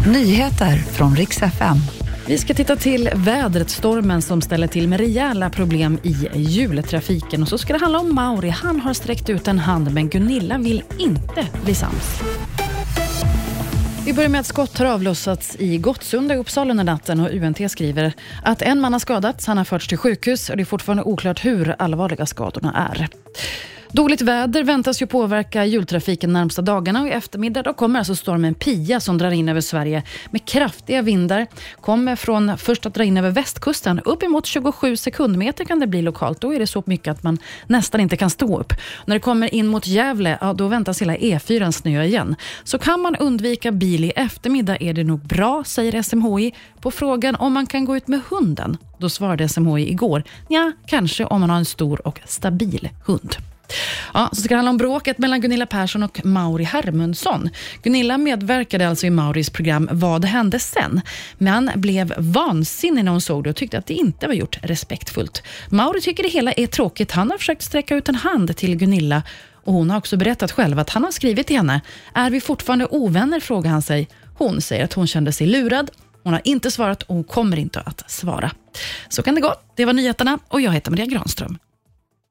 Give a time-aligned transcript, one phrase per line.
[0.00, 1.76] Nyheter från riks FM.
[2.26, 7.42] Vi ska titta till vädret, stormen som ställer till med rejäla problem i jultrafiken.
[7.42, 8.48] Och så ska det handla om Mauri.
[8.48, 12.20] Han har sträckt ut en hand, men Gunilla vill inte bli sams.
[14.06, 17.70] Vi börjar med att skott har avlossats i Gottsunda i Uppsala under natten och UNT
[17.70, 21.02] skriver att en man har skadats, han har förts till sjukhus och det är fortfarande
[21.02, 23.08] oklart hur allvarliga skadorna är.
[23.94, 28.54] Dåligt väder väntas ju påverka jultrafiken närmsta dagarna och i eftermiddag då kommer alltså stormen
[28.54, 31.46] Pia som drar in över Sverige med kraftiga vindar.
[31.80, 34.00] Kommer från först att dra in över västkusten.
[34.04, 36.40] Uppemot 27 sekundmeter kan det bli lokalt.
[36.40, 38.72] Då är det så mycket att man nästan inte kan stå upp.
[39.06, 42.36] När det kommer in mot Gävle, ja, då väntas hela E4 snö igen.
[42.64, 46.54] Så kan man undvika bil i eftermiddag är det nog bra, säger SMHI.
[46.80, 51.24] På frågan om man kan gå ut med hunden, då svarade SMHI igår, ja, kanske
[51.24, 53.36] om man har en stor och stabil hund.
[54.14, 57.50] Ja, så ska det handla om bråket mellan Gunilla Persson och Mauri Hermundsson.
[57.82, 61.00] Gunilla medverkade alltså i Mauris program Vad hände sen?
[61.38, 65.42] Men blev vansinnig när hon såg det och tyckte att det inte var gjort respektfullt.
[65.68, 67.12] Mauri tycker det hela är tråkigt.
[67.12, 69.22] Han har försökt sträcka ut en hand till Gunilla
[69.64, 71.80] och hon har också berättat själv att han har skrivit till henne.
[72.14, 73.40] Är vi fortfarande ovänner?
[73.40, 74.08] frågar han sig.
[74.34, 75.90] Hon säger att hon kände sig lurad.
[76.22, 78.50] Hon har inte svarat och hon kommer inte att svara.
[79.08, 79.54] Så kan det gå.
[79.76, 81.58] Det var nyheterna och jag heter Maria Granström.